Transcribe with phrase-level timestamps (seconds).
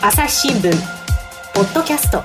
[0.00, 0.70] 朝日新聞
[1.52, 2.22] ポッドキャスト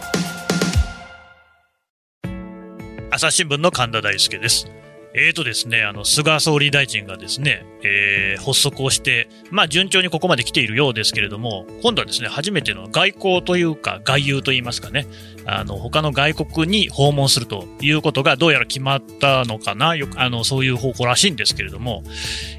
[3.10, 4.68] 朝日新聞の神田大輔です。
[5.16, 15.06] えーとですね、あの、菅総理大臣がですね、えー発足をして、まあ、順調にここまで来ているようですけれども、今度はですね、初めての外交というか、外遊といいますかね、
[15.46, 22.04] あの、他の外国に訪問するということがどうやら決まったのかな、よく、あの、そういう方向らしいんですけれども、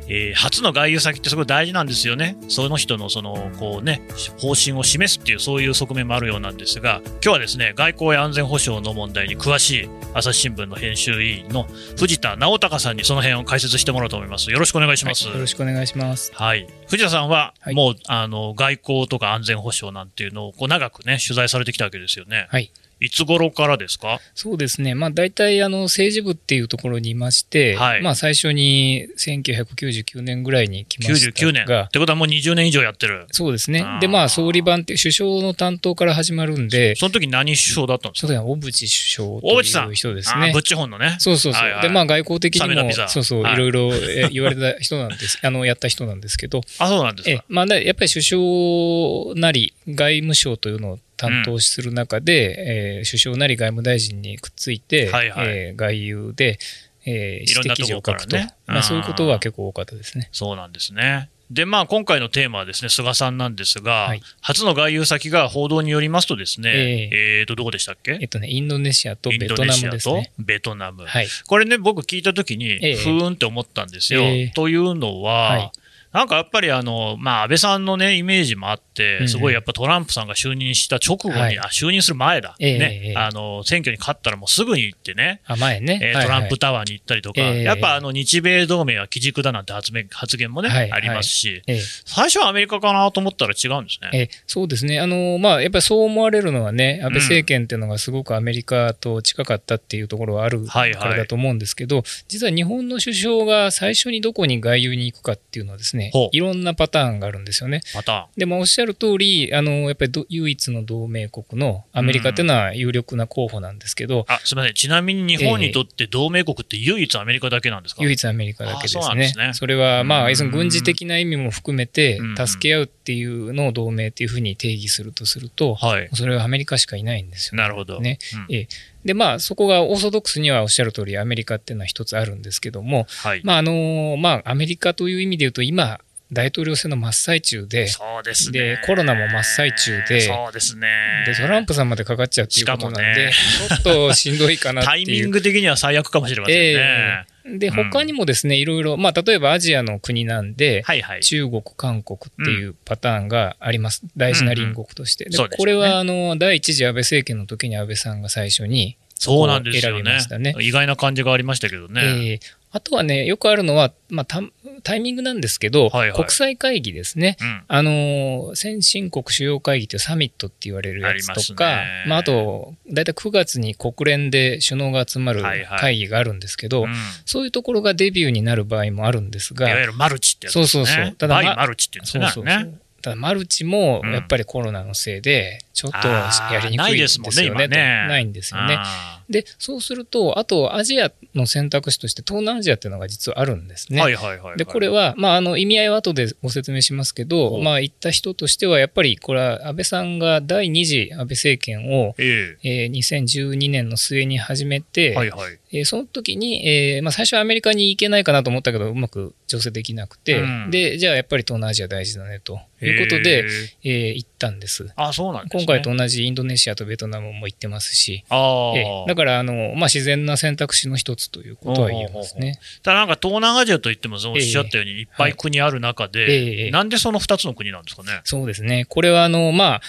[0.08, 2.36] えー初の外遊先ってすごい大事なんですよね。
[2.48, 4.02] その人のその、こうね、
[4.38, 11.66] 方針を示すっていうそういう側面もあるようなんですが、今日はですね、外交や安全保障の問題に詳しい朝日新聞の編集委員の
[11.98, 14.50] 藤田直隆さんにその辺を解説してもらおうと思います。
[14.50, 15.13] よろしくお願いします。
[15.14, 16.32] はいよろしくお願いします。
[16.34, 16.66] はい。
[16.88, 22.46] 藤田さんは、はいもう、あの、外交とか安全保障なんていうのを、こう、長くね、取材されてきたわけですよね。
[22.50, 22.70] はい。
[23.00, 24.20] いつ頃からですか？
[24.34, 24.94] そうですね。
[24.94, 31.66] まあ大体あの政治部っていうところにいまして、はいまあ最初に1999年ぐらいに来ました99年。
[31.66, 33.26] がっ、てことはもう20年以上やってる。
[33.30, 33.84] そうですね。
[34.00, 38.28] でまあ総理番って首相の担当から始まるんで、その時何首相だったんですか？
[38.28, 39.84] その時は小渕首相。
[39.84, 40.62] という人ですねあーブッ。
[40.62, 41.16] チホンのね。
[41.18, 41.62] そうそうそう。
[41.62, 45.38] はいはいでまあ外交的にもそうそう、はいいろいろえ言われた人なんです。
[45.44, 47.44] あのやった人なんですけど、あ、そうなんですえか。
[47.48, 56.58] まあだやっぱり首相なり外務省というのを担当する中で、えー首相なり外務大臣にくっついて、はいはいえー外遊で、
[57.06, 60.28] えーいろんな指摘記事を書くと、ねまあ、そういうことは結構多かったですね。
[60.32, 61.28] そうなんですね。
[61.50, 66.70] で、まあ、今回のテーマはですね、菅さんなんですが、はい初の外遊先が報道によりますとですね、
[67.12, 68.18] ええーと、どこでしたっけ？
[68.20, 70.32] えっとね、インドネシアとベトナムですね。
[70.38, 71.04] ベトナム。
[71.04, 71.28] はい。
[71.46, 74.22] これね、僕聞いたときに、ええふーんって思ったんですよ。
[74.22, 75.70] ええというのは、はい
[76.14, 81.58] なんかやっぱりあの、まあ、安倍さんのね、イメージもあって、すごいやっぱトランプさんが就任した直後に、はい。
[81.58, 82.54] あ、就任する前だ。
[82.60, 85.98] ええね、ええあの、選挙に勝ったらもうすぐに行ってね、あ、前ね。
[86.00, 86.24] えーはいはい。
[86.26, 91.80] トランプタワーに行ったりとか、ええやっぱあの日米同盟は基軸だなんて発言発言もね、はいありますし、ええ。
[92.04, 94.10] 最初はアメリカかなと思ったら違うんですね。
[94.12, 101.10] えそうですね、あのまあ、やっぱりそう思われるのはね、安倍政権っていうのがすごくアメリカと近かったっていうところはあるかはいはい。
[101.10, 107.82] らだと思うんですけど、実は日本の首相が最初にどこに外遊に行くかっていうのはですねほう、いろんなパターンがあるんですよね。
[107.94, 114.34] パタでもおっしゃる通り、あのやっぱりど唯一の同盟国のアメリカっていうのは有力な候補なんですけど、ーン。
[114.34, 114.74] あ、すみません。
[114.74, 119.14] ちなみに日本にとって同盟国って唯一アメリカだけなんですか、唯一アメリカだけですね。
[119.16, 126.08] ですねそれは、まあ、軍事的な意味も含めてうん、助け合うっていうのを同盟っていうふうに定義するとすると、はい。
[126.14, 127.62] それはアメリカしかいないんですよね。
[127.62, 128.00] なるほど。
[128.00, 128.68] ねうんええ
[129.04, 133.40] で、まあ、そこがオーソドックスにはおっしゃる通り、アメリカっていうのは一つあるんですけども、はい。
[133.44, 136.00] まあ、あの、まあ、アメリカという意味で言うと、今、
[136.32, 138.58] 大統領選の真っ最中で、そうですね。
[138.58, 140.88] でコロナも真っ最中でそうですね。
[141.26, 145.06] で、トランプさんまでかかっちゃうっていうことなんで、しちょっとしんどいかなっていう。
[145.06, 146.80] タイミング的には最悪かもしれませんね。
[146.80, 151.20] えで、うん他にもですね、いろいろ、まあ、例えばアジアの国なんで、はいはい。
[151.22, 154.02] 中国、韓国っていうパターンがあります。
[154.16, 155.24] 大事な隣国として。
[155.24, 162.02] うですよねこれは、あの、第一次安倍政権の時に安倍さんが最初に、そうなんですよ選びねましたね意外な感じがありましたけどね。
[162.02, 162.40] えー
[162.76, 164.42] あとはね、よくあるのは、まあ、タ
[164.82, 167.36] タイミングなんですけど、はいはい国際会議ですね。
[167.40, 167.62] うん。
[167.68, 180.84] あのー先進国主要会議というサミットって言われるやつとか、ありままあ、あと、大体9月に国連で首脳が集まるはいはい会議があるんですけど、うんそういうところがデビューになる場合もあるんですが、いわゆるマルチってやつですね。
[180.84, 182.42] そうそうそうただマルチって言うんですね。
[182.42, 182.80] そうそうそう。
[183.02, 186.30] ただ、マルチもうんやっぱりコロナのせいで、ちょっとや
[186.64, 187.44] りにくないでですよね。
[187.46, 187.68] 今ね。
[187.68, 187.74] と
[188.08, 188.76] ないんですよね。
[188.78, 194.00] あで、そうすると、あと、アジアの選択肢として、東南アジアっていうのが実はあるんですーね。
[194.00, 194.56] はいはいはいはい。
[194.56, 205.58] で、これは、まあ、あの、意味合いは後でご説明しますけほど、うまあ、言った人としては、やっぱり、これは安倍さんが第二次安倍政権を、ええー2012年の末に始めて、えはいはい。
[205.72, 213.44] えーその時に、えーまあ、最初はアメリカに行けないかなと思ったけど、うまく調整できなくて、うんで、じゃあやっぱり東南アジア大事だねということで、へー
[213.84, 214.92] えー行ったんです。
[214.96, 215.48] あ、そうなんね。
[215.50, 222.58] 今回と同じインドネシアとベトナムも行ってますし、ああ、ええだからあの、まあ、自然な選択肢の一つということは言えますね。
[222.82, 228.20] ただなんか東南アジアといっても、おっしゃったように、いっぱい国ある中で、ええなんでその2つの国なんですかね？
[228.24, 228.84] そうですね。
[228.88, 229.82] これはあの、まあ、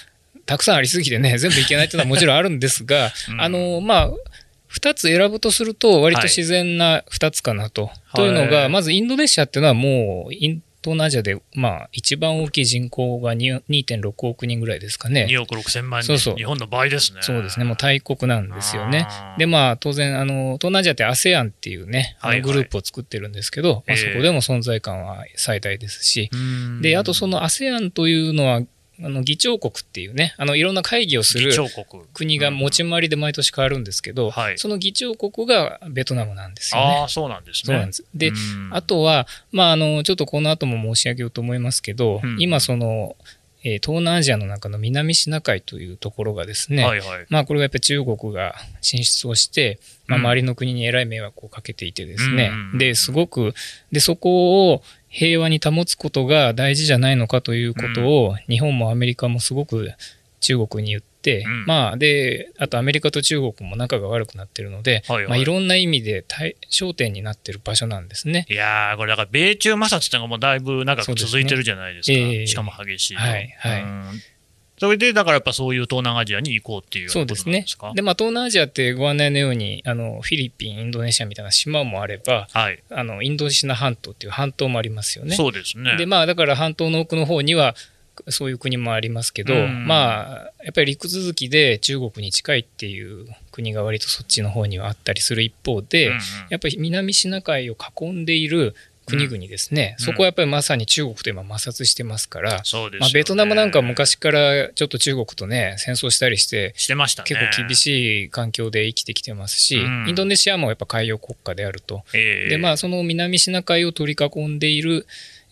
[0.45, 4.11] たくさんありすぎてね、 全部いけないというのはもちろんあるんですが、 うんあの、まあ、
[4.73, 7.91] 2つ選ぶとすると、割と自然な2つかなと。
[8.13, 10.33] というのが、はいまずインドネシアっていうのはもう、
[10.85, 15.25] 東南アジアで、まあ、一番大きい人口が2 2.6億人ぐらいですかね。
[15.27, 16.07] 2億6千万人。
[16.07, 16.35] そうそう。
[16.35, 17.21] 日本の倍ですね。
[17.23, 19.07] そうですね、もう大国なんですよね。
[19.09, 19.33] あ。
[19.35, 19.39] ー。
[19.39, 22.41] で、まあ、当然、あの、東南アジアって ASEAN っていうね、あはいはい。
[22.41, 23.97] のグループを作ってるんですけど、まあ、ええ。
[23.97, 26.81] そこでも存在感は最大ですし、うん。
[26.83, 28.61] で、あとその ASEAN というのは、
[29.03, 32.05] あの議長国っていうね、あのいろんな会議をする国。
[32.13, 34.57] 国が持ち回りで毎年変わるんですけど、はい。
[34.57, 36.87] その議長国がベトナムなんですよね。
[37.01, 37.89] ああ、そうなんですね。
[38.13, 38.31] で
[38.71, 42.37] あとは、まあ、あの、ちょっとこの後も申し上げようと思いますけど、うん。
[42.39, 43.15] 今その、
[43.65, 47.25] えー東南アジアの中の南シナ海というところがですね、はいはい。
[47.29, 50.25] まあ、これがやっぱり中国が進出をして、まあ、うん。
[50.27, 53.53] 周りの国にえらい迷惑をかけていてですね、うんですごく
[53.91, 59.91] でそこを平和に保つことが大事じゃないのかということを、日本もアメリカもすごく
[60.41, 68.45] 中国に言って、うんまあ、であとアメリカと中国も仲が悪くなってるので、はいはいまあ、いろんな意味で対焦点になってる場所なんですね。
[68.49, 72.13] いやー、これだから米中摩擦ってのがもうだいぶ長く続いてるじゃないですか。
[72.13, 73.21] すねええしかも激しいと。
[73.21, 74.21] はいはいうん
[74.77, 77.93] それで、だからやっぱそういう東南アジアに行こうっていうよそうですねですか。
[77.95, 82.83] で、まあ、東南アジアってご案内のようにあのフィリピン、インドネシアみたいな島もあればはい。
[82.89, 85.35] あのインドシナ半島っていう半島もありますよね。
[85.35, 85.95] そうですね。
[85.97, 87.75] でまあだから半島の奥の方には
[88.29, 89.87] そういう国もありますけど、うん。
[89.87, 96.19] まあやっぱり陸続きで中国に近いっていう国が割とそっちの方にはあったりする一方で、うんうん。
[96.49, 98.75] やっぱり南シナ海を囲んでいる
[99.05, 100.05] 国々ですね、うん。
[100.05, 102.99] そこはやっぱりまさに中国と今摩擦してますから、そうですよね。
[103.01, 107.27] まあ、ベトナムなんかは昔からちょっと中国とね戦争したりしてしてましたね。
[107.27, 110.09] 結構厳しい環境で生きてきてますし、うん。
[110.09, 112.03] インドネシアもやっぱ海洋国家であると。
[112.15, 112.49] ええ。
[112.49, 115.05] でまあ、その南シナ海を取り囲んでいる、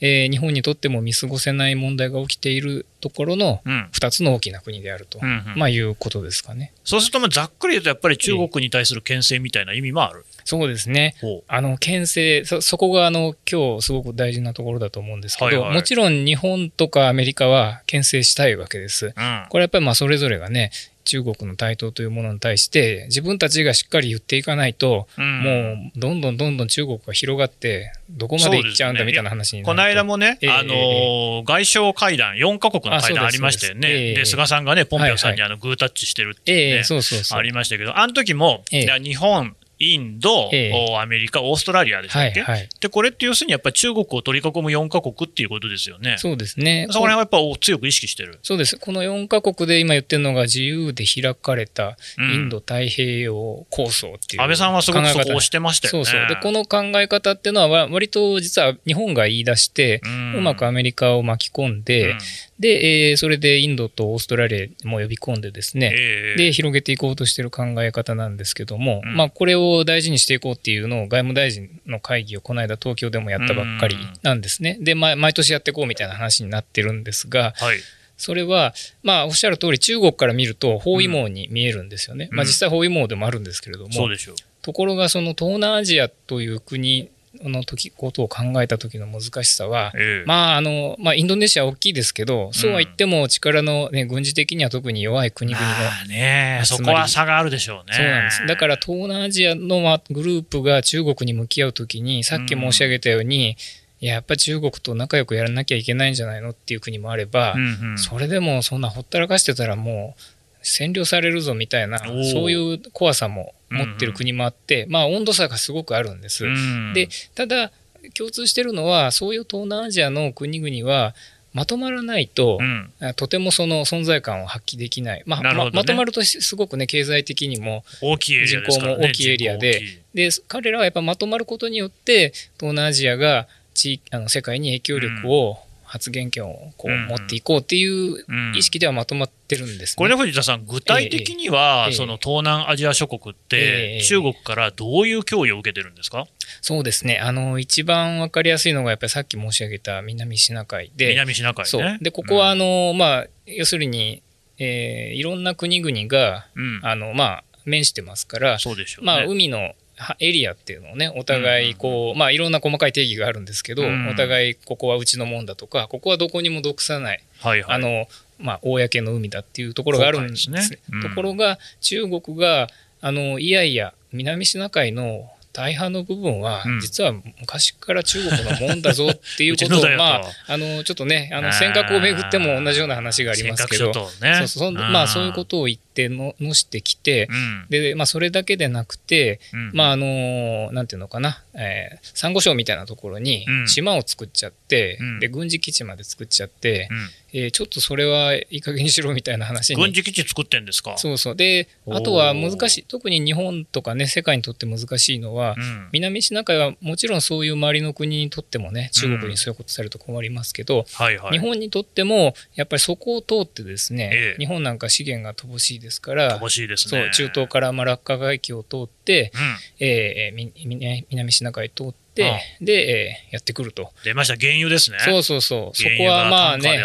[0.06, 6.74] えー日本にとっても見過ごせない問題が起きているところのうん2つの大きな国であると、うんうんまあ、いうことですかね。
[6.84, 10.26] そうすると、まあざっくり言うと、やっぱり中国に対する牽制みたいな意味もある。
[10.46, 11.16] そうですね
[11.48, 19.08] あの牽制そそこがあの今日すごく大事なところだと思うんですけど、はいはいもちろん日本とかアメリカは牽制したいわけです。
[19.08, 19.46] うん。
[19.50, 20.72] これはやっぱりまあそれぞれがね
[21.04, 25.42] 中国の台頭というものに対して自分たちがしっかり言っていかないと、うん。
[25.42, 25.52] も
[25.96, 33.88] うどんどんどんどん中国が広がってどこまで行っちゃうんだみたいな話になることの間もね、ええあのー外相会談、4カ国の会談ありましたよね。
[33.90, 37.40] ええで、菅さんがね、ポンペオさんはいにあのグータッチしてるっていうね、ええそうそうそう。
[37.40, 46.16] ありましたけど、あの時も、日本、インド、ええおアメリカ、オーストラリアでしたっけ、はいはいで、これって要するにやっぱり中国を取り囲む4カ国っていうことですよね。
[46.20, 46.88] そうですね。
[46.92, 48.40] そこら辺はやっぱお強く意識してる？
[48.44, 48.78] そうです。
[48.78, 56.06] この4カ国で今言ってるのが自由で開かれたうんインド太平洋構想っていう、安倍さんはすごくそこをしてましたよね。
[56.06, 56.28] そうそう。
[56.28, 62.18] で、この考え方っていうのはわ割と実は日本が言い出して、うんうまくアメリカを巻き込んで、うん
[62.64, 74.78] で、えーそれでインドとオーストラリアも呼び込んでですね、ええで、広げていこうとしている考え方なんですけども、うんまあ、これを大事にしていこうっていうのを外務大臣の会議をこの間東京でもやったばっかりなんですね。
[74.80, 77.78] で、ま毎年やっていこうみたいな話になってるんですが、はい。
[78.16, 82.30] それは、まあ、おっしゃる通り、中国から見ると包囲網に見えるんですよね。
[82.32, 84.36] うんまあ、実際包囲網でもあるんですけれども、そうでしょう。
[84.62, 87.10] ところが、その東南アジアという国
[87.42, 90.26] の時ことを考えた時の難しさは、ええ。
[90.26, 97.98] まああのまあ、インドネシアは大きいですけど、そうは言っても力の、ね、軍事的には特に弱い国々がまあね、そこは差があるでしょうね。
[97.98, 98.46] そうなんです。
[98.46, 103.58] だから東南アジアのまあグループが中国に向き合うときに、さっき申し上げたように、
[104.00, 107.98] いややっぱり中国と仲良くやらなきゃいけないんじゃないのっていう国もあれば、うんうん。
[107.98, 110.22] それでもそんなほったらかしてたらもう
[110.64, 116.46] 占領されるぞみたいな、そういう怖さも持ってる国もあって、まあ温度差がすごくあるんです。
[116.46, 116.94] うん。
[116.94, 117.72] で、ただ
[118.18, 121.16] 共通してるのは、そういう東南アジアの国々は、
[121.54, 122.92] まとまらないと、うん。
[123.00, 125.54] あとてもその存在感を発揮できない、まあね。
[125.54, 128.48] ままとまるとしすごくね経済的にも大きい。
[128.48, 129.82] 人口も大きいエリアで。
[130.14, 135.60] で彼らはやっぱまとまることによって東南アジアが地あの世界に影響力を、
[135.94, 139.96] 発言権をこううん持っていこうっていううん意識ではまとまってるんですね。
[139.96, 146.26] これね、藤田さん、具体的には、ええその東南アジア諸国って、ええ中国からどういう脅威を受けてるんですか、
[146.64, 147.20] そうですね。
[147.20, 151.10] あの一番わかりやすいのがやっぱりさっき申し上げた南シナ海で。
[151.10, 152.00] 南シナ海ね。
[152.02, 154.24] でここはあの、まあ、要するに、
[154.58, 159.12] えーいろんな国々がうん、うんあの、まあ、面してますから、そうでしょうね。
[159.12, 159.74] まあ、海のは
[160.20, 168.08] エリアっていうのをねお互いこう、まあ、いろんな細かい定義があるんですけど、うんお互いここはうちのもんだとかここはどこにも属さない、はいはい、あの
[168.40, 170.80] まあ、公の海だっていうところがあるんです公海ですね。
[170.92, 171.02] うん。
[171.02, 172.68] ところが中国が
[173.02, 176.80] あのいやいや南シナ海の大半の部分は、うん。
[176.80, 180.04] 実は昔から中国のもんだぞっていうことをうちのだよと。
[180.04, 183.92] まああのちょっとねあの尖閣をめぐっても同じような話がありますけど。
[184.20, 184.36] ね。
[184.40, 184.72] そうそう。
[184.72, 187.66] まあそういうことを言ってののしてきて、うん。
[187.70, 193.68] でまあ、それだけでなくて、うんまああのなんていうのかな、えー、サンゴ礁みたいなところにうん。
[193.68, 195.20] 島を作っちゃって、うん。
[195.20, 196.98] で軍事基地まで作っちゃって、うん。
[197.36, 200.98] えーちょっとそれはいい加減にしろみたいな話に軍事基地作ってんですか？
[200.98, 201.36] そうそう。
[201.36, 205.90] であとは難しい特に日本とかね世界にとって難しいのは、うん。
[205.94, 211.32] 南シナ海はもちろんそういう周りの国にとってもね中国にそういうことされると困りますけど、はいはい。
[211.32, 214.40] 日本にとってもやっぱりそこを通ってですね、ええ。
[214.40, 217.02] 日本なんか資源が乏しいですから乏しいですね。
[217.04, 223.92] そう中東からマラッカ海峡を通って、うんえー南シナ海通っって、で、えーやってくると。
[224.04, 224.98] 出ました、原油ですね。
[225.00, 225.78] そうそうそう。
[225.78, 226.80] そこはまあね。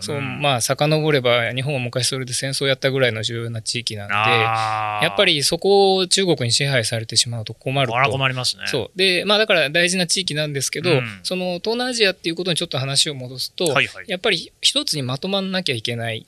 [0.00, 8.10] そう、んまあ、遡れば、日本は昔それで戦争やったぐらいの重要な地域なんで、やっぱりそこを中国に支配されてしまうと困ると。
[8.10, 8.64] 困りますね。
[8.66, 8.98] そう。
[8.98, 14.04] で、まあだから大事な地域なんですけど、うんその東南アジアっていうことにちょっと話を戻すと、はいはい。
[14.06, 16.26] やっぱり一つにまとまんなきゃいけない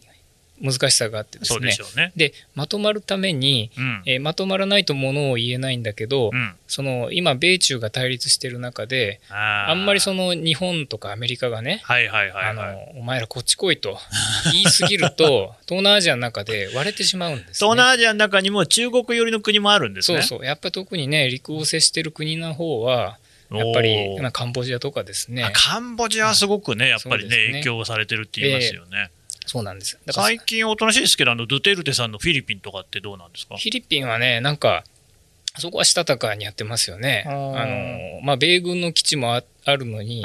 [0.60, 2.12] 難しさがあってですねでね。
[2.16, 4.02] でまとまるために、うん。
[4.06, 6.54] えーまとまらないとものを言えないんだけど、うん。
[6.66, 12.94] その今米中が対立してる中であんまりその日本とかアメリカがね、はいはいはい、あのはい。
[12.96, 13.98] お前らこっち来いと
[14.52, 20.22] 言い過ぎると 東南アジアの中で割れてしまうんです、ね、東南アジアの中にも中国寄りの国もあるんですね。
[20.22, 23.18] そうそうやっぱり特にね陸を接してる国の方は
[23.50, 29.10] やっぱりまあカンボジアとかですねあカンボジアはすごくね、やっぱりね、ね影響されてるって言いますよね。
[29.48, 29.98] そうなんです。
[30.06, 33.56] だから最近おとなしいですけど、あのドゥテルテさんのフィリピンとかってどうなんですか？
[33.56, 34.84] フィリピンはね、なんか、
[35.58, 37.24] そこはしたたかにやってますよね。
[37.26, 40.24] あの、まあ、米軍の基地もああるのに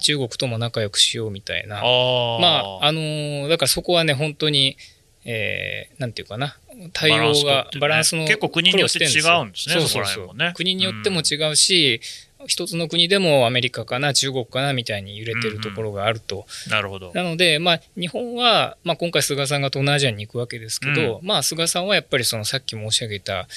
[0.00, 1.78] 中国とも仲良くしようみたいな。
[1.78, 2.40] あー。
[2.40, 2.48] ま
[2.80, 4.76] あ、あのーだからそこはね、本当に、
[5.24, 6.56] えーなんていうかな、
[6.92, 10.52] 対応がバランスの結構国によって違うんですねそうそうそう。
[10.54, 12.00] 国によっても違うし、
[12.46, 16.46] 一つの国でもアメリカかな、中国かなみたいに揺れてるところがあると。
[16.68, 17.12] なるほど。
[17.14, 23.48] なので、まあ、日本は、まあ、今回、菅さんが東南アジアに行くわけですけど、まあ、菅さんはやっぱりそのさっき申し上げた、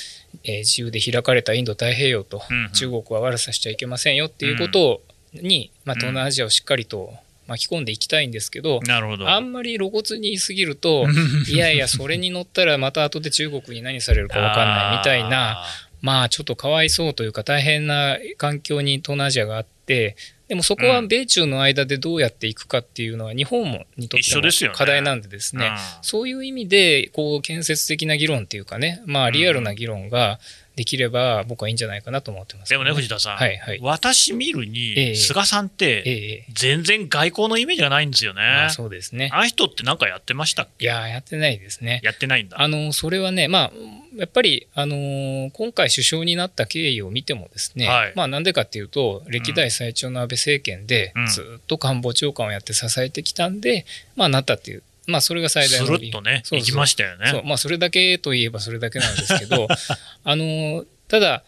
[0.43, 5.01] えー自由で開かれたインド太平洋と、うんうん中国は悪さしちゃいけませんよっていうこと
[5.33, 7.13] に、まあ、東南アジアをしっかりと
[7.47, 9.29] 巻き込んでいきたいんですけど、なるほど。
[9.29, 11.05] あんまり露骨に言い過ぎると、
[11.47, 15.63] いやいや、それに乗ったらまた後で中国に何されるか分かんないみたいな、
[16.05, 20.15] まあちょっとかわいそうというか大変な環境に東南アジアがあって、
[20.47, 25.77] でもそこは米中の間でどうやっていくかっていうのは日本もにとっても課題なんでですね、うん。
[26.01, 30.39] そういう意味でこう建設的な議論っていうかね、まあリアルな議論が
[30.75, 33.79] できれば僕はいいんじゃないかなと思ってます、でもね、藤田さん、はいはい。
[33.81, 36.45] 私見るえに、え菅さんっええて、ええ。
[36.53, 38.41] 全然外交のイメージがないんですよね。
[38.41, 39.29] まあそうですね。
[39.31, 40.85] あの人って何かやってましたっけ？
[40.85, 42.01] いやー、やってないですね。
[42.03, 42.61] やってないんだ。
[42.61, 43.71] あのそれはね、まあ、
[44.17, 48.13] やっぱり、あのー今回首相になった経緯を見てもですね、はい。
[48.15, 51.27] まあ、なんでかっていうと、歴代最長の安倍政権でうん。
[51.27, 57.41] ずっと官房長官をやって支えてきたんで、まあ、なったっていう、まあ、それが最ス大のルッとね、そうきましたよね。
[57.45, 59.67] まあ、それだけといえばそれだけなんですけど、
[60.23, 61.43] あのーただ、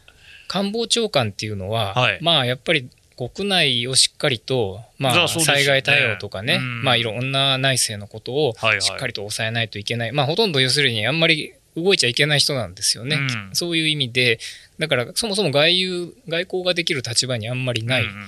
[0.48, 2.20] 官房長官っていうのは、はい。
[2.22, 6.84] まあ、やっぱり国内をしっかりと、まあ、災害対応とかね、うん。
[6.84, 8.82] まあ、いろんな内政のことをはいはい。
[8.82, 13.50] しっかりと抑えないといけない、まあ、ほとんど要するにあんまり動いちゃいけない人なんですよね、うん。
[13.54, 14.40] そういう意味で、
[14.78, 18.04] だからそもそも外遊、外交ができる立場にあんまりない。
[18.04, 18.28] うんうんん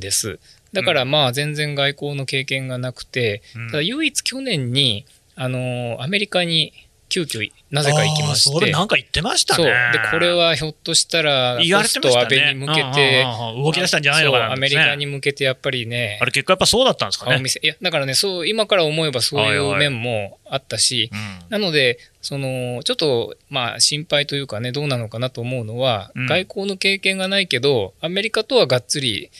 [0.00, 0.38] です。
[0.72, 6.72] だからまあ全然外交の経験がなくて、うんただ唯一去年に、あのアメリカに
[7.08, 9.64] 急遽なぜか行きましあーそれて、なんか言ってましたね。
[9.64, 9.70] で
[10.10, 11.56] これはひょっとしたら。
[11.58, 13.26] ポスト安倍に向けて、
[13.56, 17.42] 動き出したんじゃないのかな、そうアメリカに向けてやっぱりねあ、れ結果やっぱそうだったんですかね。
[17.62, 29.30] いや、だからね、そう、今から思えばそうはいいうはい面もあったし、うんなので、そのちょっとまあ心配というかね、どうなのかなと思うのは、うん外交の経験がないけど、アメリカとはがっつり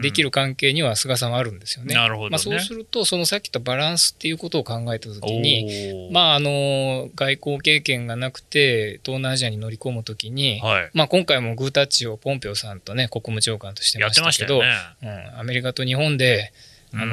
[0.00, 1.94] できる関係には菅さんはあるんですよね。
[1.94, 10.90] なるほどねまあ、そうすると、そのさっき言ったバランスっていうことを考えたときに、まあ、あの外交経験がなくて、東南アジアに乗り込むときに、はい。
[10.94, 14.70] まあ、今回もグータッチをポンペオさんとね、国務長官としてやっましてたけど、ね。
[15.02, 16.52] うん、アメリカと日本で、
[16.94, 17.10] あのうん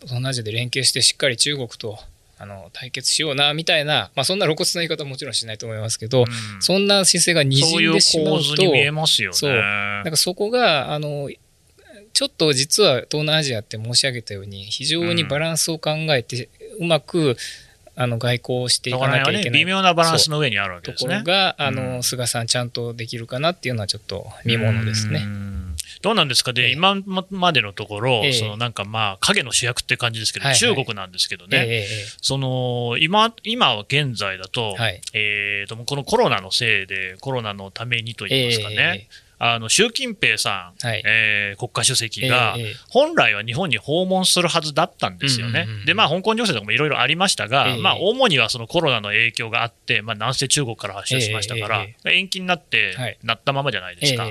[0.00, 1.98] 東南アジアで連携してしっかり中国と
[2.42, 6.26] あの対決しようなみたいな、まあ、そんな露骨な言い方はもちろんしないと思いますけど、うん
[6.62, 9.36] そんな姿勢がにじんでしまうとそういう構図に見えますよね。
[9.36, 11.28] そうなんかそこがあの
[12.12, 17.36] ちょっと実は東南アジアって申し上げたように非常にバランスを考えてうまく
[17.94, 21.10] あの外交をしていかなきゃいけない微妙なバランスの上にあるわけとですね。
[21.16, 25.20] ころが、あうのん菅さんちゃんとできるかなっていうのはちょっと見ものですうね。
[25.20, 25.59] ん
[26.02, 26.52] どうなんですか？
[26.52, 26.72] で、ええ。
[26.72, 26.96] 今
[27.30, 28.32] までのところ、ええ。
[28.32, 30.58] そのなんかまあ、影の主役って感じですけど、はいはい。
[30.58, 31.86] 中国なんですけどね、ええええ
[32.22, 35.00] その今今現在だと,、はい。
[35.12, 41.02] えーとこのコロナのせいで、コロナのためにといいますかね、あの習近平さん、はい。
[41.06, 42.56] えー国家主席が、
[42.88, 45.66] 本来は日本に訪問するはずだったんですよね。
[45.84, 47.82] で、まあ、香港情勢とかもいろいろありましたが、ええ。
[47.82, 53.18] まあ、主にはそのコロナの影響があって、まあ、南西中国から発症しましたから、え延期になって、はい。
[53.22, 54.28] なったままじゃないですか。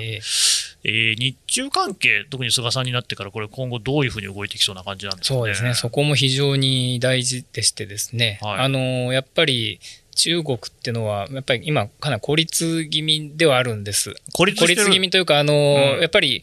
[0.84, 5.38] えー日中関係、特に菅さんになってから、これ、今後どういうふうに動いてきそうな感じなんですかね。
[5.38, 8.60] そうですね、そこも非常に大事でしてですね、はい。
[8.60, 9.80] あのやっぱり
[10.14, 14.14] 中国っていうのは、やっぱり今、かなり孤立気味ではあるんです。
[14.32, 16.00] 孤立気味というか、あのうん。
[16.00, 16.42] やっぱり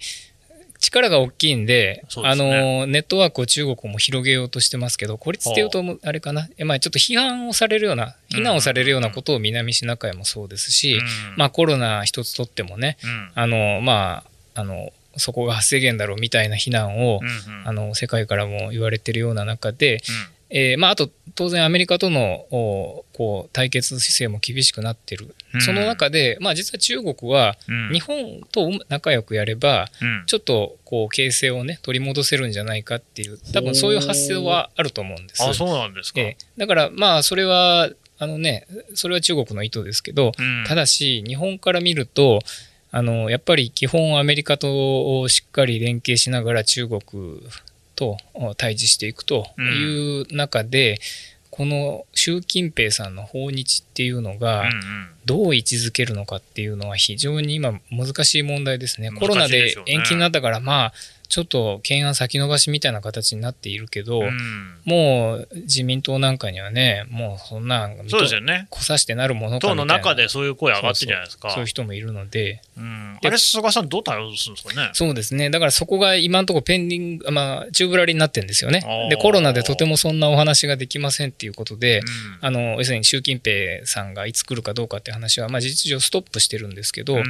[0.92, 2.30] 力が大きいんで、ですね。
[2.36, 11.04] のネットワークを中国も広げようとしてますけど、孤立っていうと、あれかな、えまあ、ちょっと批判をされるような、非難をされるようなことを南シナ海もそうですし、うん。
[11.36, 13.32] まあ、コロナ一つとってもね、うん。
[13.36, 14.24] あのま
[14.56, 17.68] あ、あのそこが発生源だろうみたいな非難を、うんうん。
[17.68, 20.02] あの世界からも言われてるような中で、
[20.50, 25.62] えーまあ、あと当然アメリカとのおこう対決姿勢も厳しくなってる、うん。
[25.62, 27.90] その中で、まあ、実は中国はうん。
[27.94, 30.24] 日本と仲良くやればうん。
[30.26, 35.44] ちょっとこう形勢をね取り戻せるんじゃないかっていう多分そういう発想はあると思うんです。
[35.44, 36.38] あそうなんですか、ええ。
[36.58, 37.90] だからまあそれは
[38.20, 40.64] あのねそれは中国の意図ですけど、うん。
[40.66, 42.40] ただし日本から見ると
[42.90, 47.02] あのやっぱり基本アメリカとしっかり連携しながら中国
[47.98, 51.00] とお対峙していくという中で、
[51.50, 55.10] この習近平さんの訪日っていうのが、うんうん。
[55.26, 59.10] どう位置づけるのかっていうのは非常に今難しい問題ですね。
[59.10, 60.94] 難しいコロナで延期になったからまあ
[61.30, 64.78] ちょっと懸案先延ばしみたいな形になっているけど、うん。
[64.86, 68.68] もう自民党なんかにはねもうそんなんそうですよね。
[68.70, 70.04] こさしてなるものか党のみたいな。
[70.04, 71.52] 中でそういう声上がってるじゃないですか。
[71.52, 72.62] そういう人もいるので。
[72.78, 73.18] うん。
[73.22, 74.90] であれ菅さんどう対応するんですかね？
[74.94, 75.50] そうですね。
[75.50, 78.82] だからそこが今のところペンディングまあ宙ぶらりになってるんですよね。
[79.10, 82.06] でコロナでとてもそんなお話ができませんっていうことで、うん。
[82.42, 87.24] あの要するに習近平さんがいつ来るかどうかって話は、まあ、事実上ストップしてるんですけど、うん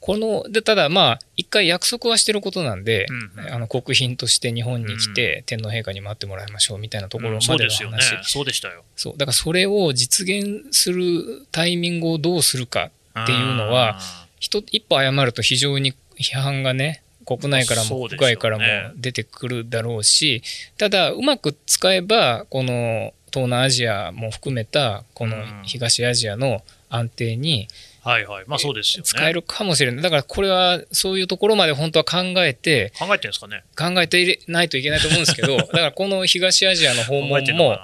[0.00, 3.54] このでただまあ一回約束はしてることなんで、うんうん。
[3.54, 7.98] あの国賓として日本に来て、天皇陛下に待ってもらいましょうみたいなところうんまでのそうですよね。
[7.98, 8.82] 話、そうでしたよ。
[8.96, 9.12] そう。
[9.12, 13.98] だからそれを実現するタイミングをどうするかっていうのは
[14.38, 18.64] 一一歩誤ると非常に批判がね国内からも国外からも
[18.96, 20.42] 出てくるだろうし
[20.76, 27.68] ただうまく使えばこの東南アジアも含めたこの東アジアの安定に
[28.02, 28.44] はいはい。
[28.46, 29.04] まあそうですよね。
[29.04, 30.02] 使えるかもしれない。
[30.02, 33.64] だからこれはそういうところまで本当は考えて考えてるんですかね。
[33.76, 37.78] 考えていないといけないと思うんですけど だからこの東アジアの訪考問も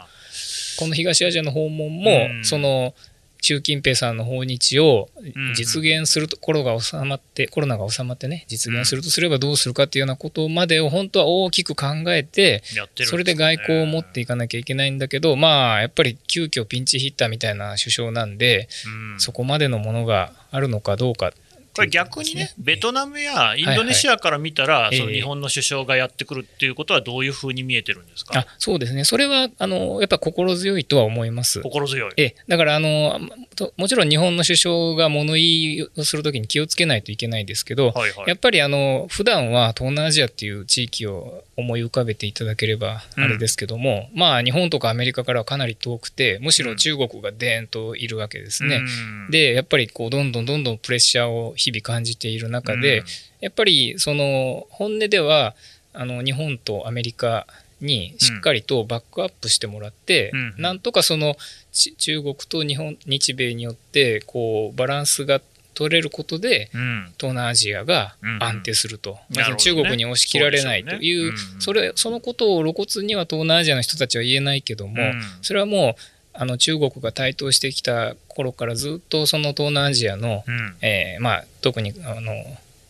[0.79, 2.45] この東アジアの訪問も、うん。
[2.45, 2.95] その
[3.41, 12.63] 習近平さんの訪日をうん実現すると、コロナが収まってコロナが収まってね実現するとすればどうするかっていうようなことまでを本当は大きく考えて
[13.05, 19.21] それで外交を持っていかなきゃいけないんだけどまあやっぱり急遽ピンチヒッターみたいな首相なんで、うん。
[19.21, 21.33] そこまでのものがあるのかどうか
[21.77, 29.05] これ逆にね、ベトナムやインドネシアから見たら、その日本の首相がやってくるっていうことは、どういうふうに見えてるんですか、あそうですね。
[29.05, 31.61] それはあのやっぱ心強いとは思います。
[31.61, 32.13] 心強い。
[32.17, 32.35] ええ。
[32.49, 33.21] だからあの
[33.55, 38.29] ともちろん日本の首相が物言いをするときに気をつけないといけないですけど、はいはい。
[38.29, 48.77] やっぱりあの普段は東南アジアっていう地域を思い浮かべていただければあれですけども、まあ日本とかアメリカからはかなり遠くてむしろ中国がでーんといるわけですね。
[48.77, 49.31] うん。
[49.31, 53.03] でやっぱりこうどんどんどんどんプレッシャーを日々感じている中で、
[53.41, 55.55] やっぱりその本音では
[55.93, 57.47] あの日本とアメリカ
[57.81, 61.37] にしっかりとバックアップしてもらって、うんなんとかその
[61.73, 65.41] ち中国と日本日米によってこうバランスが
[65.75, 66.81] 取れることでうん。
[66.81, 69.57] うん東南アジアがうん安定すると、なるほどね。
[69.57, 71.61] 中国に押し切られないというそううん。
[71.61, 75.23] それそのことを露骨には東南アジアの人たちは言えないけども、うん。
[75.43, 76.01] それはもう
[76.39, 80.77] あの中国が台頭してきた頃からずっとその東南アジアのうん。
[80.83, 82.33] えーまあ、特にあの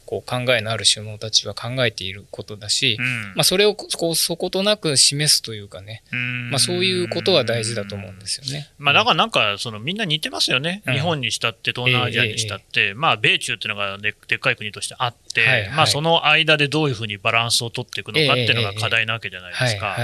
[0.07, 3.35] こう考えのある首脳たちは考えていることだし、うん。
[3.35, 6.51] まあ、それをこうそことなく示すというかね、うん。
[6.51, 8.71] まあ、そういうことは大事だと思うんですよね。
[8.79, 15.71] まあ、だからなんか、そのみんな似てますよね、うん日本にしたって、東南アジアにしたって、まあ、米中っていうのがででっかい国としてあって、はいはい。
[15.71, 19.97] まあ、その間でどういうふうにバランスを取っていくのかっていうのがええ課題なわけじゃないですか。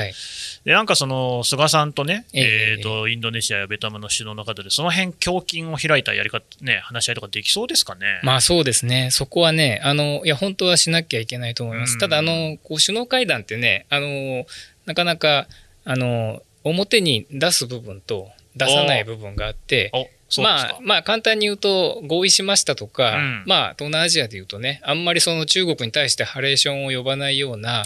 [0.64, 8.20] でなんかその菅さんとね、えええーとインドネシアやベトナムの首脳の方で、その辺胸筋を開いたやり方、ね、話し合いとかできそうですかね。
[8.22, 11.94] まあそうですね、そこはね、あのいや本当はしなきゃいけないと思います。
[11.94, 11.98] うん。
[11.98, 14.46] ただあの、こう首脳会談ってね、あの
[14.86, 15.46] なかなか
[15.84, 19.92] あの表に出す部分と出さない部分があって、
[20.38, 23.44] まあ、まあ簡単に言うと合意しましたとか、うん。
[23.46, 27.84] まあ東南アジアで言うとねあんまりその中国に対してハレーションを呼ばないような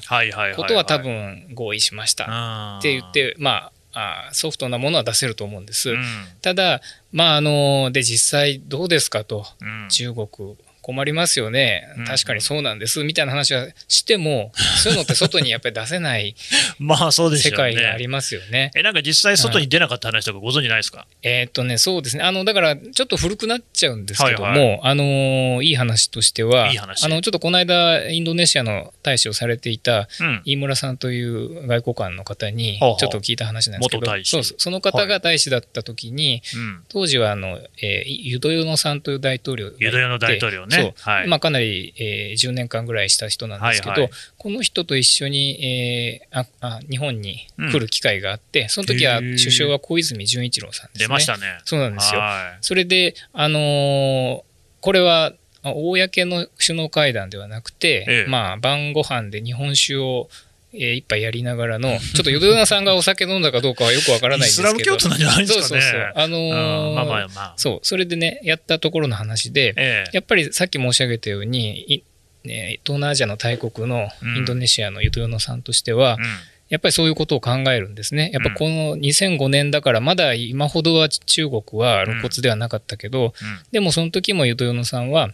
[0.55, 2.77] ことは多分合意しました。
[2.77, 6.05] っって言っ、てまああソフトなものは出せると思うんです、うん。
[6.43, 9.89] ただまああので実際どうですかとうん。
[9.89, 10.57] 中国
[10.87, 11.93] 困りますよね。
[11.99, 12.05] うん。
[12.05, 13.03] 確かにそうなんです。
[13.03, 16.37] みたいな話はしてもそういうのって外にやっぱり出せない
[16.79, 17.57] まあそうですね。
[17.57, 18.71] 界がありますよね。
[18.77, 22.23] えなんか実際、外に出なかった話とかご存じないですか、えーっとね、そうですね。
[22.23, 27.05] あの、だから、ちょっと古くなっちゃうんですけども、はいはあのーいい話としては、いい話。
[27.05, 40.76] あの、ちょっとこの間、インドネシアの大使をされていた、うん、飯村さんという外交官の方に、ちょっと聞いた話なんですけど、そうその方が大使だった時に、うん、当時は、あの、えーユドヨノさんという大統領がいてユダヤの大統領ね。
[40.83, 40.95] そう。
[40.97, 41.29] はい。
[41.29, 44.11] まあ、かなり、えー10年間ぐらいした人なんですけど、はいはい。
[44.39, 51.07] この人と一緒に、えーああ日本に来る機会があって、その時は首相は小泉純一郎さんですね。
[51.07, 51.43] 出ましたね。
[51.65, 52.21] そうなんですよ。
[52.21, 54.43] はそれで、あのー
[54.83, 58.31] これはまあ公の首脳会談ではなくて、ええ。
[58.31, 60.29] まあ、晩ご飯で日本酒を、
[60.73, 64.69] えー一杯やりながらの、 ちょっと淀屋さんがお酒飲んだかどうかはよくわからないんですけど。
[64.69, 65.63] イスラム教徒なんじゃないですかね。
[65.63, 66.13] そうそうそう。
[66.15, 67.55] あのーうんまあまあまあ。
[67.57, 72.03] そう、それでね、やったところの話で、ええやっぱりさっき申し上げたように、
[72.45, 76.25] 東南アジアの大国のインドネシアのユトヨノさんとしては、うん
[76.69, 78.31] やっぱりそういうことを考えるんですね。
[78.33, 85.31] やっぱこの2005年だから、まだ今ほどは中国は露骨ではなかったけど、うんでもその時もユトヨノさんは、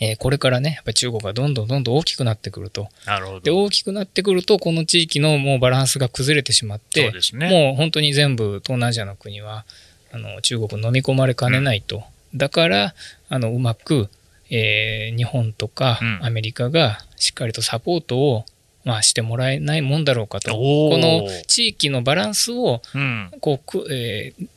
[0.00, 2.88] えーこれからね、やっぱり中国がどんどんどんどん大きくなってくると。
[3.06, 3.40] なるほど。
[3.40, 7.50] で、大きくなってくると、この地域のもうバランスが崩れてしまって、ね。
[7.50, 9.64] もう本当に全部東南アジアの国は
[10.12, 12.02] あの中国に飲み込まれかねないと、
[12.34, 12.94] だから
[13.28, 14.08] あのうまく、
[14.50, 18.44] えー日本とかうんアメリカがしっかりとサポートを、
[18.84, 23.30] まあ、してもらえないもんだろうかとこの地域のバランスをうん。
[23.40, 24.50] こうく、えーえーな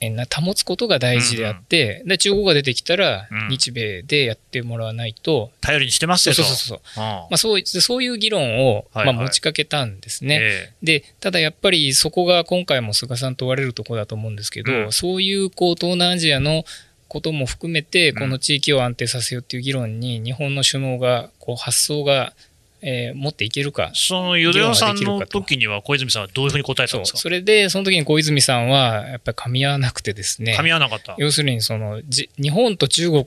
[0.00, 3.48] 保つことが大事であって、で中国が出てきたらうん。
[3.48, 6.54] 日米でやってもらわないと、頼りにしてますそうよと。
[6.54, 7.00] そうそうそう、う。
[7.00, 7.02] ん。
[7.02, 9.14] まあ、そうそういう議論を、はいはい。
[9.14, 10.38] まあ、持ちかけたんですね。
[10.40, 14.92] えでただやっぱりそこが今回も菅さん問われるところだと思うんですけど、うん。
[14.92, 16.64] そういうこう東南アジアの
[17.08, 18.14] ことも含めてん。
[18.14, 22.34] この地域を安定させようっていう議論に日本の首脳がこう発想が、
[22.80, 23.90] えー持っていけるか。
[23.92, 27.18] えそのユダヤさんの時には小泉さんはどういうふうに答えたんですか？
[27.18, 30.56] それでその時に小泉さんはやっぱり噛み合わなくてですね。
[30.58, 31.14] 噛み合わなかった。
[31.18, 33.24] 要するにそのじ日本と中国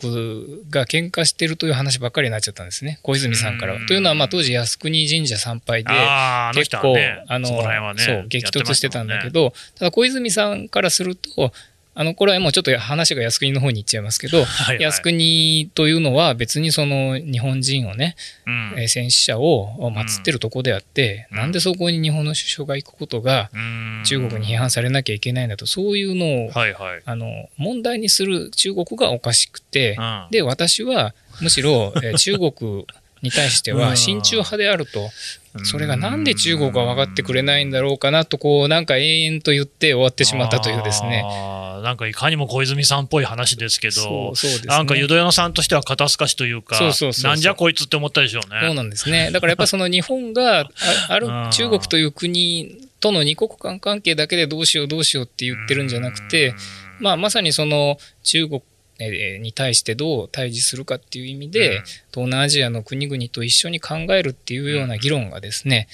[0.70, 3.00] が喧嘩してるという話ばっかりになっちゃったんですね。
[3.04, 3.80] 小泉さんからは。
[3.80, 3.88] うん。
[3.88, 5.90] というのはまあ当時靖国神社参拝で
[6.56, 6.96] 結構、
[7.28, 11.52] あのね、そう激突してたんだけど、ただ小泉さんからすると、
[11.94, 18.16] あのこれはもうちょっと話が靖国の方に行っちゃいますけど、ましたもんね、靖国というのは別にその日本人をね、
[18.48, 18.74] うん。
[18.78, 21.38] えー戦死者を祀ってるとこであって、うん。
[21.38, 24.04] なんでそこに日本の首相が行くことがうん。
[24.06, 27.02] 中国に批判されなきゃいけないんだと、そういうのを、はいはい。
[27.06, 30.28] あの問題にする中国がおかしくて、うん。
[30.32, 32.86] で私はむしろ、えー中国
[33.22, 35.10] に対しては親中派であると。
[35.66, 41.26] それがなんで中国が分かってくれないんだろうかなと、こう、なんか永遠と言って終わってしまったというですね。
[41.84, 44.68] なんかいかにも小泉さんっぽい話ですけど、そうそうですね。
[44.68, 48.62] なんかユダヤノさんとしては肩透かしというか、そうそうそうそうなんじゃこいつって思ったでしょうね。
[48.66, 49.32] そうなんですね。
[49.32, 50.70] だからやっぱりその日本があ
[51.10, 56.54] ある うん中国という国との二国間関係だけでどうしようどうしようって言ってるんじゃなくて、
[57.00, 58.71] まあまさにその中国えー
[59.40, 61.82] に対してどう対峙するかっていう意味で、
[62.14, 65.88] 東南アジアの国々と一緒に考えるっていうような議論がですね、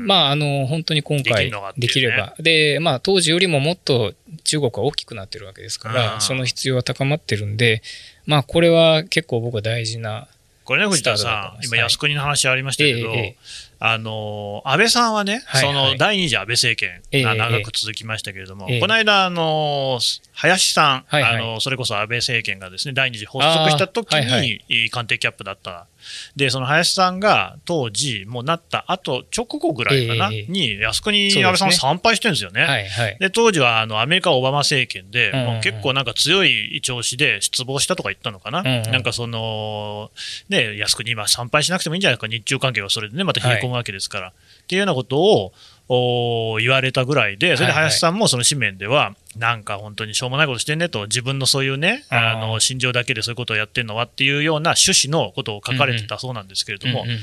[0.00, 5.94] うん、まあ、あの本当に今回できれば、でまあ、当時よりももっと中国は大きくなってるわけですかうん。
[5.94, 7.82] ら、その必要は高まってるんで、
[8.26, 10.28] まあ、これは結構僕は大事な、
[10.64, 13.36] これね、藤田さん、今、靖国の話ありましたけど、ええええ
[13.84, 15.74] あの安倍さんはね、はいはい。
[15.74, 18.80] その第二次安倍政権ええが長く続きましたけれども、ええ。
[18.80, 19.98] この間、あの
[20.34, 21.34] 林さん、はいはい。
[21.34, 24.62] あの、それこそ安倍政権がですね第二次発足した時に、あーはい。
[24.84, 25.88] は官邸キャップだった、
[26.36, 31.44] でその林さんが当時、もうなった後直後ぐらいかな、ええに靖国そうですね。
[31.44, 32.62] 安倍さん参拝してるんですよね。
[32.62, 35.46] はいはい、で当時はあのアメリカ・オバマ政権で、うんうん。
[35.54, 38.92] もう結構なんか強い調子で失望したとか言ったのかな、うんうん。
[38.92, 40.10] なんかその、
[40.48, 44.32] ね、靖国、今、参拝しなくてもいいんじゃないか、日中関係はそれでね、また冷え込むわけですから、っ
[44.66, 45.52] ていうようなことを
[45.88, 57.18] お言われたぐらいで、それで林さんもその紙面では、なんか本当にしょうもないことしてんねと、自分のそういうね、あの心情だけでそういうことをやってるのはっていうような趣旨のことを書かれてたそうなんですけれども、うんうん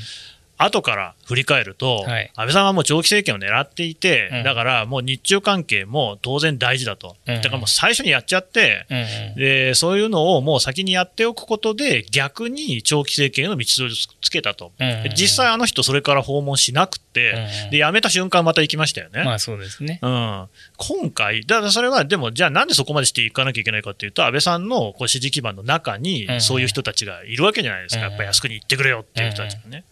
[0.62, 2.30] 後から振り返ると、はい。
[2.34, 4.42] 安倍さんはもう長期政権を狙っていて、うん。
[4.44, 7.36] だからもう日中関係も当然大事だと、うん。
[7.36, 9.34] だからもう最初にやっちゃって、うんうん。
[9.36, 13.88] でそういうのをもう先にやっておくことで、逆に長期政権への道筋を
[14.20, 17.70] つけたと、うんうんで実際、あの人、それから訪問しなくて、うんうん。
[17.70, 19.24] で辞めた瞬間、また行きましたよね。
[19.24, 19.98] まあそうですね。
[20.02, 29.84] うん、今回、だからそれは、でも、じゃあなんでそこまでしていかなきゃいけないかっていうと、安倍さんのこう支持基盤の中にう、んそういう人たちがいるわけじゃないですか、うんやっぱり靖国行ってくれよっていう人たちがね。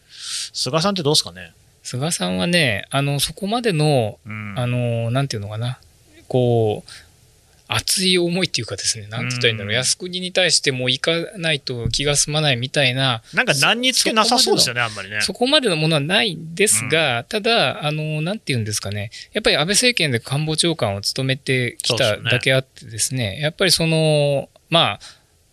[0.52, 1.52] 菅さんってどうですかね、
[1.82, 4.54] 菅さんはね、あのそこまでの、うん。
[4.56, 5.78] あのなんていうのかな、
[6.28, 6.90] こう、
[7.70, 9.84] 熱い思いっていうかですね、なんて言ったらいいんだろう、うん。
[9.84, 15.20] 靖国に対してもう行かないと気が済まないみたいな、なんか何につけなさそうですよね、あんまりね。
[15.20, 25.00] そこまでのものはないんですが、ただ、あの、なんていうんですかね、やっぱり安倍政権で官房長官を務めてきただけあってですね、やっぱりその、まあ、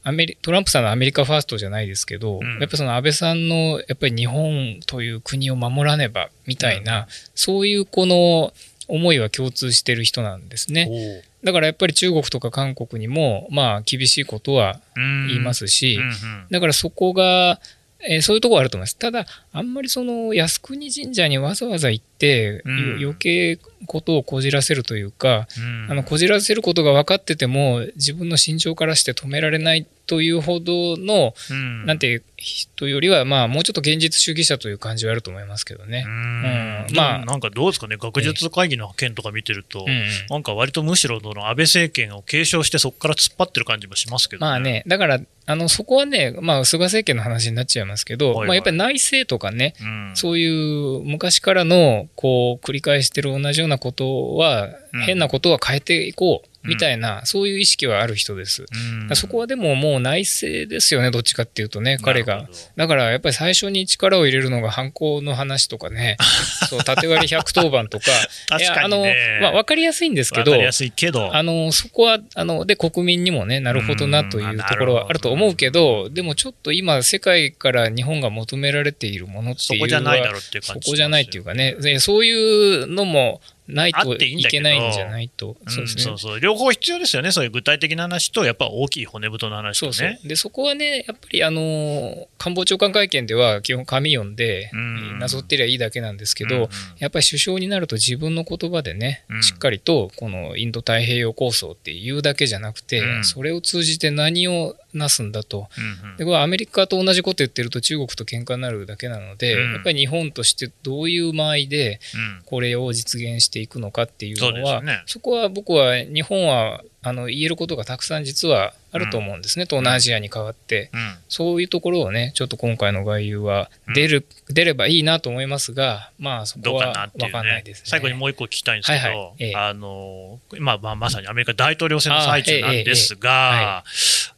[0.07, 8.53] アメリトランプさんのアメリカファーストじゃないですけど、うんやっぱりその安倍さんの、やっぱり日本という国を守らねばみたいな、そういうこの
[8.87, 11.23] 思いは共通してる人なんですね。
[11.43, 17.59] だからやっぱり中国とか韓国にも、まあ、厳しいことはうん言いますし、うんうんだからそこが、
[18.07, 18.97] えーそういうところはあると思います。
[18.97, 22.97] ただ、あんまりその靖国神社にわざわざ行って、うん。
[22.99, 25.91] 余計ことをこじらせるというか、うん。
[25.91, 31.85] あのこじらせることが分かってても自分の心情からして止められないというほどの、うん。
[31.85, 36.03] なんていう人よりは、まあ、もうちょっと現実主義者という感じはあると思いますけどね。
[36.05, 36.09] う。
[36.09, 36.11] ん。
[36.11, 36.95] うん。
[36.95, 39.89] まあまあ、なんかどうですかね、学術会議の件とか見てると、うん。
[39.89, 44.49] うんなんか割とむしろその安倍政権を継承して、そこから突っ張ってる感じもしますけどね。
[44.49, 48.47] まあね、だから、あのそこはね、まあ、菅政権の話になっちゃいますけど、はいはい。
[48.47, 58.65] まあ、やっぱり内政とかね、うん、そういう昔からのこう繰り返してる同じようなことは、うん変なことは変えていこうみたいな、そういう意識はある人です。
[59.13, 62.47] そこはでももう内政ですよね、どっちかっていうとね、彼が。
[62.75, 66.17] だからやっぱり最初に力を入れるのが犯行の話とかね、
[66.69, 68.05] そう縦割り110番とか、
[68.49, 69.05] 確いやあの。
[69.41, 85.57] まあ、分かりやすいんですけどわかり、やすいけど、あのそこはあので国民にもねなるほどなというところはあると思うけどでもちょっと今世界から日本が求められているものっていうのはそこじゃないだろうっていう感じそこじゃないっていうかねでそういうのもないといけないんじゃないと。
[85.65, 86.03] うんそうですね。
[86.03, 86.39] そうそう。
[86.39, 89.93] 両方必要ですよね、そういう具体的な話と、やっぱ大きい骨太の話とね。
[89.93, 90.27] そうそう。
[90.27, 95.19] でそこはねやっぱりあの官房長官会見では基本紙読んでうん。
[95.19, 96.69] なぞってりゃいいだけなんですけど、うんうん。
[96.99, 99.43] やっぱり首相になると自分の言葉でね、うん。
[99.43, 103.23] しっかりとこのインド太平洋構想っていうだけじゃなくて、うん。
[103.23, 105.67] それを通じて何をなすんだと。
[105.77, 106.17] うんうん。
[106.17, 109.73] でこれアメリカと同じこと言ってると中国と喧嘩になるだけなので、うん。
[109.73, 112.41] やっぱり日本としてどういう間合いでうん。
[112.45, 115.03] これを実現していくのかっていうのはですよね。
[115.05, 120.89] そこは僕は日本はあの言えることがたくさん実はあると思うんですね、東南アジアに代わって。
[120.93, 121.15] うん。
[121.27, 127.83] そういうところをね、ちょっと今回の外遊は出る、出ればいいなと思いますが、まあそこは分かんないねですね。
[127.87, 129.33] 最後にもう一個聞きたいんですけど、はいはい。
[129.39, 129.55] ええ。
[129.55, 133.83] あの今、まあ、まさにアメリカ大統領選の最中なんですあが、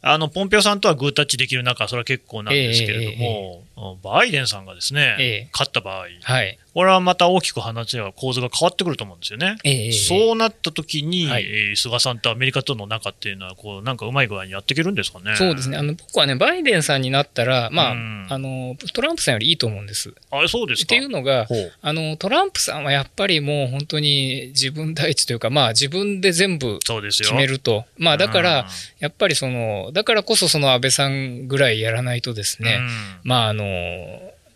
[0.02, 3.64] あのポンペオさんとはグータッチできる中、それは結構なんですけれども、
[4.02, 5.48] バイデンさんがですね、ええ。
[5.52, 6.58] 勝った場合、はい。
[6.74, 9.56] これはまた大きく話や構図が変わってくると思うんですよね。
[9.64, 11.44] ええそうなった時に、はい。
[11.44, 15.36] えー菅さんとアメリカとの仲っていうのはこう、なんかうまい具合にやっていけるんですかね。
[15.36, 15.76] そうですね。
[15.76, 20.12] あの、僕はね、バイデンさんになったら、まあ、うんあの、トランプさんよりいいと思うんです。
[20.30, 20.86] あそうですか。
[20.86, 21.46] っていうのが、
[21.82, 27.28] あの、トランプさんはやっぱりもう本当に自分第一というか、まあ自分で全部そうですよ。
[27.28, 27.84] 決めると。
[27.96, 28.66] まあだかうんら、
[28.98, 32.88] やっぱりその、だからこそその安倍さんぐらいやらないとですね、うん
[33.24, 33.64] まああの、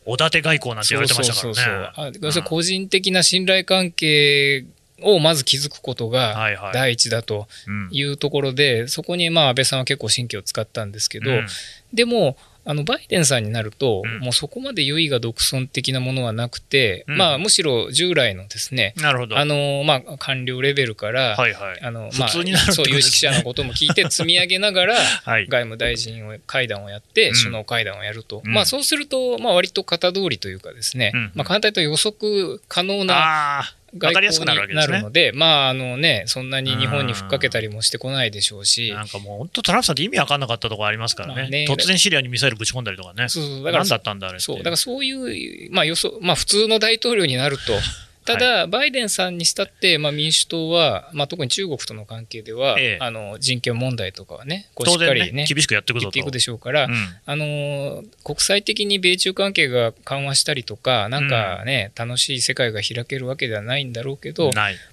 [0.04, 1.54] おだて外交なんて言われてましたからね。
[1.54, 4.64] そうそうそうそう個人的な信頼関係
[5.04, 6.72] をまず築くことがはいはい。
[6.72, 7.88] 第一だとうん。
[7.90, 11.46] いうところで、そこにまあ安倍さんは結構神経を使ったんですけど、うん。
[11.92, 14.20] でもあのバイデンさんになると、うん。
[14.20, 17.16] もうそこまで優位が独尊的なものはなくて、うん。
[17.16, 19.36] まあ、むしろ従来のですね、なるほど。
[19.36, 21.80] あのまあ、官僚レベルから、はいはい。
[21.82, 25.46] あのまあ、そう有識者のことも聞いて積み上げながら はい。
[25.48, 27.34] 外務大臣を会談をやって、うん。
[27.34, 28.52] 首脳会談をやると、うん。
[28.52, 31.32] まあ、そうすると、まあ、割と型通りというかですね、うん。
[31.34, 41.34] まあ、簡単に言うと予測可能なああ、わかりやすくなるわけですねまああのね、そんなに日本にふっかけたりもしてこないでしょうし、なんかもう本当トランプさんって意味わかんなかったところありますからね。
[41.34, 43.28] まあね突然シリアにミサイルぶち込んだりとかね。
[43.28, 44.40] そうそうだから何だったんだあれ。
[44.40, 47.72] そうだからそういう、まあ、予想まあ、普通の大統領になると、
[48.24, 56.10] ただ、バイデンさんにしたって、まあ、民主党は、まあ、特に中国との関係では、ええあの人権問題とかはね、こうしっかりね、ね厳しくやっていくぞと。
[56.10, 56.94] 言っていくでしょうから、うん
[57.26, 64.50] あのー国際的に米中関係が緩和したりとか、なんかね、楽しい世界が開けるわけではないんだろうけど。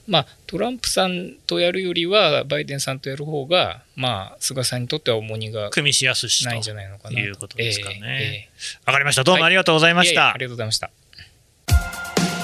[0.07, 7.99] まあ、トランプさんとやるよりは、バイデンさんとやる方が、まあ、菅さんにとっては重荷が組みしやすしとないんじゃないのかないうことですかね。
[8.03, 8.49] え
[8.87, 9.23] えかりました。
[9.23, 10.37] どうもありがとうございえましたいえいえあ。
[10.37, 10.89] りがとうございました。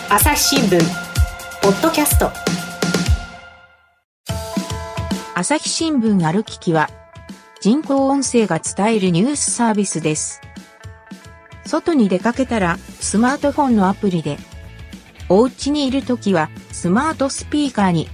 [0.08, 0.80] 朝日新聞
[1.64, 2.32] ポッドキャスト
[5.34, 6.90] 朝日新聞ある聞きは、
[7.60, 10.42] 人工音声が伝えるニュースサービスです。
[11.66, 14.38] 外に出かけたら、スマートフォンのアプリで、
[15.28, 18.08] お家にいるときは、スマートスピーカーに、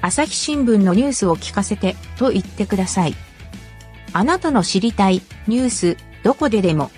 [0.00, 3.14] 朝日新聞のニュースを聞かせて、と言ってください。
[4.12, 6.92] あなたの知りたい、ニュース、どこででも、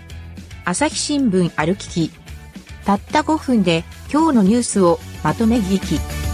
[0.67, 2.24] 朝日新聞ある聞き。
[2.85, 6.25] たった5分で、今日のニュースをまとめ聞き。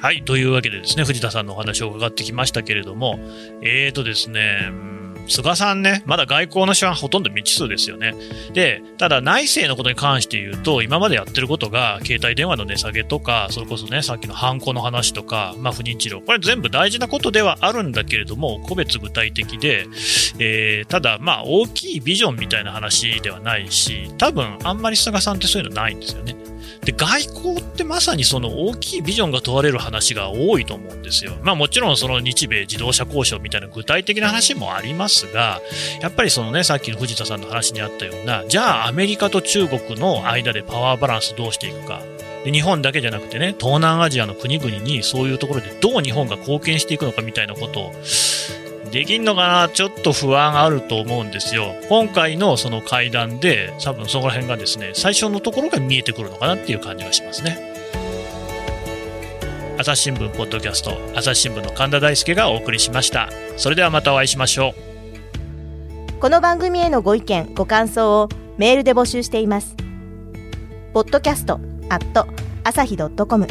[0.00, 0.22] はい。
[0.22, 3.18] というわけでですね、藤田さんのお話を伺ってきましたけれども、
[3.62, 4.70] えーとですね、
[5.28, 8.14] 菅さんね、まだ外交の手腕ほとんど未知数ですよね。
[8.52, 19.86] で、ただ内政のことに関して言うと、今までやってることが、携帯電話の値下げとか、それこそね、さっきの犯行の話とか、まあ不妊治療、これ全部大事なことではあるんだけれども、個別具体的で、
[20.38, 26.36] えーただ、まあ大きいビジョンみたいな話ではないし、多分あんまり菅さんってそういうのないんですよね。
[26.84, 31.32] で、外交ってまさにその大きいビジョンが問われる話が多いと思うんですよ。
[31.42, 35.60] まあもちろんその日米自動車交渉みたいな具体的な話もありますが、
[36.00, 42.00] やっぱりそのね、さっきの藤田さんの話にあったような、じゃあアメリカと中国の間でパワーバランスどうしていくか。
[42.44, 47.92] で日本だけじゃなくてね、東南アジアの国々にそういうところでどう日本が貢献していくのかみたいなことを
[48.94, 49.68] できんのかな？
[49.68, 51.74] ちょっと不安あると思うんですよ。
[51.88, 57.74] 今回のその会談で、多分そこら辺がですね、最初のところが見えてくるのかなっていう感じがしますね。
[59.80, 63.30] 朝日新聞ポッドキャスト、朝日新聞の神田大輔がお送りしました。
[63.56, 64.74] それではまたお会いしましょう。
[66.20, 68.28] この番組へのご意見、ご感想を
[68.58, 69.74] メールで募集しています。
[70.92, 72.28] ポッドキャストアット
[72.62, 73.44] 朝日 .com